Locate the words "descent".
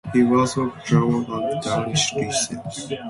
2.15-2.97